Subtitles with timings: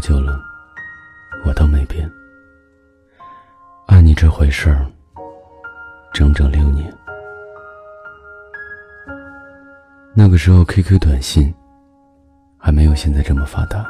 [0.00, 0.40] 久了，
[1.44, 2.10] 我都没变。
[3.86, 4.86] 爱你这回事儿，
[6.12, 6.92] 整整六年。
[10.14, 11.54] 那个时候，QQ 短信
[12.58, 13.84] 还没有现在这么发达，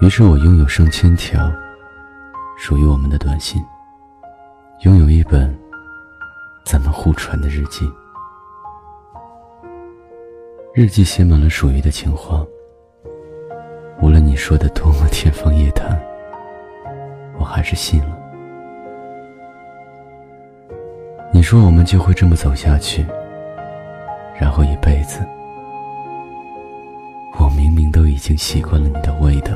[0.00, 1.50] 于是我拥有上千条
[2.58, 3.64] 属于我们的短信，
[4.80, 5.56] 拥有一本
[6.64, 7.90] 咱们互传的日记。
[10.74, 12.44] 日记写满了属于的情话。
[14.00, 15.98] 无论你说的多么天方夜谭，
[17.38, 18.18] 我还是信了。
[21.32, 23.04] 你说我们就会这么走下去，
[24.38, 25.20] 然后一辈子。
[27.38, 29.52] 我明明都已经习惯了你的味道，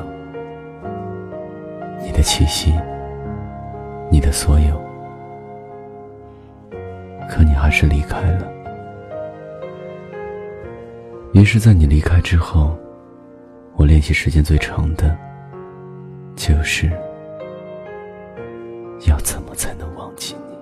[2.02, 2.74] 你的气息，
[4.10, 4.80] 你的所有，
[7.28, 8.48] 可你还是离开了。
[11.32, 12.76] 于是，在你离开之后。
[14.00, 15.14] 我练习时间最长的，
[16.34, 16.90] 就是
[19.06, 20.56] 要怎么才能忘记你？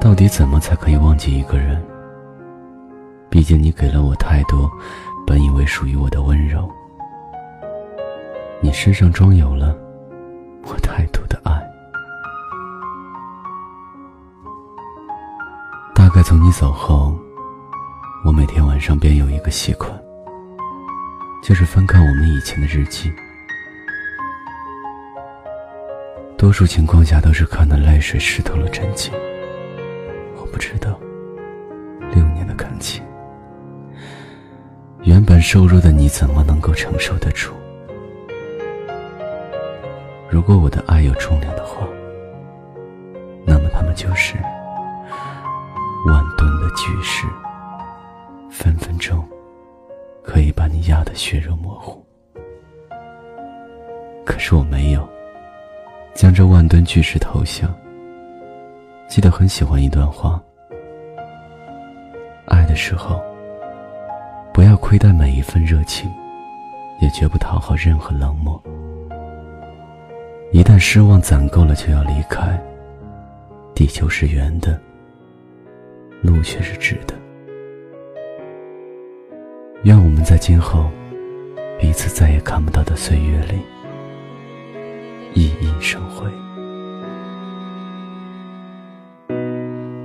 [0.00, 1.78] 到底怎么才可以忘记一个人？
[3.28, 4.70] 毕竟你给了我太多
[5.26, 6.66] 本以为属于我的温柔，
[8.62, 9.76] 你身上装有了
[10.64, 11.52] 我太多的爱。
[15.94, 17.14] 大概从你走后。
[18.22, 19.90] 我每天晚上便有一个习惯，
[21.42, 23.10] 就是翻看我们以前的日记。
[26.36, 29.10] 多数情况下都是看的泪水湿透了枕巾。
[30.36, 31.00] 我不知道，
[32.14, 33.02] 六年的感情，
[35.02, 37.52] 原本瘦弱的你怎么能够承受得住？
[40.28, 41.88] 如果我的爱有重量的话，
[43.46, 44.34] 那么他们就是
[50.30, 52.00] 可以把你压得血肉模糊，
[54.24, 55.04] 可是我没有
[56.14, 57.68] 将这万吨巨石投降。
[59.08, 60.40] 记得很喜欢一段话：
[62.46, 63.20] 爱的时候，
[64.54, 66.08] 不要亏待每一份热情，
[67.00, 68.62] 也绝不讨好任何冷漠。
[70.52, 72.56] 一旦失望攒够了，就要离开。
[73.74, 74.80] 地球是圆的，
[76.22, 77.19] 路却是直的。
[79.84, 80.90] 愿我们在今后
[81.78, 83.62] 彼此再也看不到的岁月里，
[85.34, 86.30] 熠熠生辉。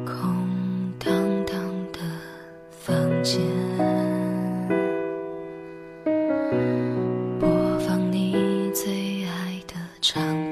[0.06, 1.14] 空荡
[1.46, 1.54] 荡
[1.92, 2.00] 的
[2.72, 3.44] 房间，
[7.38, 7.50] 播
[7.80, 10.45] 放你最爱的唱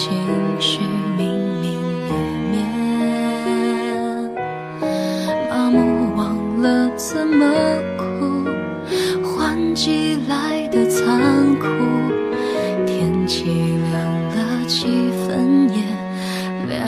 [0.00, 0.08] 情
[0.58, 0.80] 绪
[1.18, 1.28] 明
[1.60, 1.78] 明
[2.08, 2.16] 灭
[2.50, 2.56] 灭，
[5.50, 6.22] 麻木忘
[6.62, 7.44] 了怎么
[7.98, 8.48] 哭，
[9.22, 11.04] 换季来的残
[11.58, 11.66] 酷。
[12.86, 13.44] 天气
[13.92, 14.00] 冷
[14.30, 14.86] 了，气
[15.28, 15.84] 氛也
[16.66, 16.80] 凉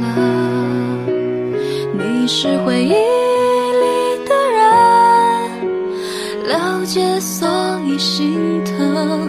[0.00, 0.06] 了。
[1.94, 2.94] 你是回忆里
[4.24, 4.62] 的人，
[6.46, 7.48] 了解所
[7.88, 9.28] 以心疼。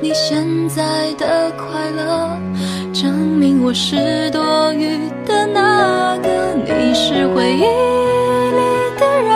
[0.00, 2.27] 你现在的快乐，
[3.68, 4.96] 我是多余
[5.26, 6.54] 的那个。
[6.54, 8.62] 你是回忆里
[8.98, 9.34] 的人，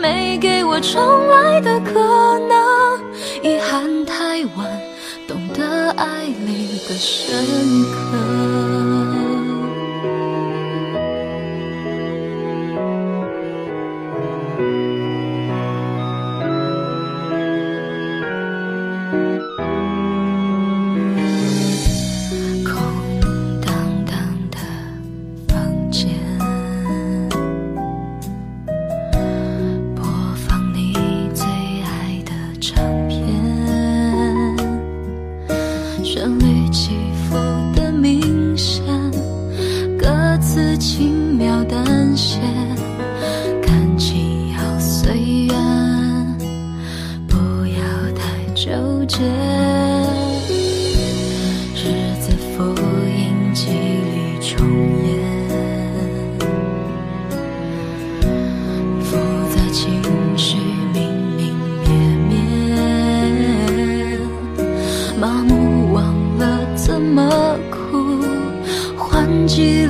[0.00, 3.04] 没给我重来的可能。
[3.42, 4.66] 遗憾太晚，
[5.26, 7.44] 懂得爱里的深
[7.92, 8.67] 刻。
[36.18, 36.90] 旋律起
[37.30, 37.36] 伏
[37.76, 38.82] 的明显，
[39.96, 42.40] 歌词轻描淡写，
[43.62, 45.14] 感情要随
[45.46, 45.56] 缘，
[47.28, 47.36] 不
[47.66, 47.80] 要
[48.16, 49.57] 太纠结。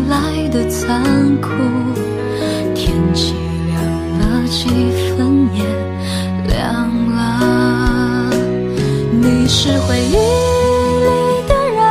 [0.06, 1.02] 来的残
[1.40, 1.48] 酷
[2.74, 3.34] 天气
[3.66, 3.76] 凉
[4.20, 4.68] 了几
[5.16, 5.64] 分也
[6.46, 8.30] 凉了。
[9.10, 10.16] 你是回忆
[11.04, 11.08] 里
[11.48, 11.84] 的人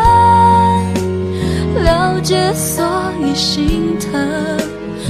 [1.83, 2.85] 了解所
[3.21, 4.57] 以心疼。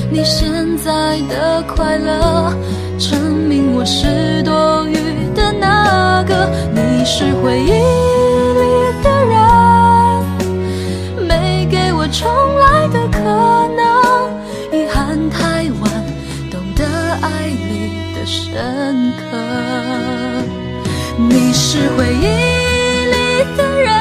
[0.10, 2.54] 你现在的快乐
[2.98, 4.96] 证明我是多余
[5.36, 6.50] 的那个。
[6.74, 8.06] 你是回忆
[21.59, 22.27] 是回忆
[23.07, 23.92] 里的人，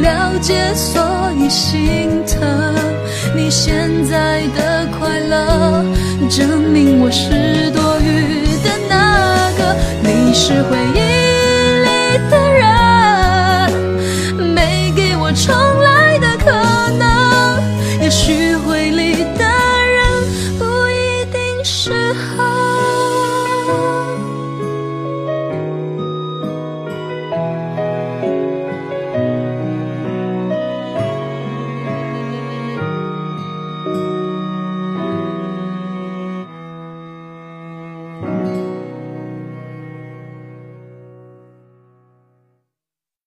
[0.00, 1.02] 了解所
[1.38, 2.74] 以心疼。
[3.36, 5.84] 你现在的快乐，
[6.30, 9.76] 证明我是多余的那个。
[10.02, 11.05] 你是回忆。